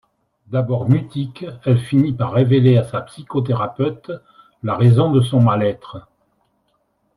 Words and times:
D'abord 0.47 0.89
mutique, 0.89 1.45
elle 1.63 1.77
finit 1.77 2.11
par 2.11 2.31
révéler 2.33 2.75
à 2.75 2.83
sa 2.83 3.01
psychothérapeute 3.01 4.11
la 4.63 4.73
raison 4.75 5.11
de 5.11 5.21
son 5.21 5.39
mal-être. 5.41 6.07